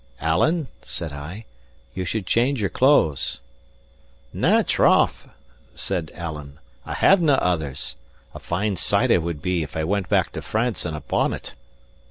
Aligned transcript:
"Alan," 0.19 0.67
said 0.81 1.13
I, 1.13 1.45
"you 1.93 2.05
should 2.05 2.25
change 2.25 2.59
your 2.59 2.71
clothes." 2.71 3.39
"Na, 4.33 4.63
troth!" 4.65 5.27
said 5.75 6.11
Alan, 6.15 6.57
"I 6.87 6.95
have 6.95 7.21
nae 7.21 7.35
others. 7.35 7.97
A 8.33 8.39
fine 8.39 8.77
sight 8.77 9.11
I 9.11 9.17
would 9.19 9.43
be, 9.43 9.61
if 9.61 9.77
I 9.77 9.83
went 9.83 10.09
back 10.09 10.31
to 10.31 10.41
France 10.41 10.87
in 10.87 10.95
a 10.95 11.01
bonnet!" 11.01 11.53